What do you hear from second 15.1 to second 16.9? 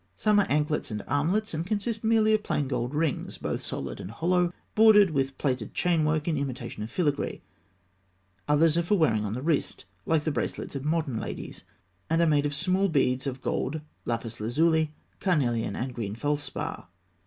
carnelian, and green felspar.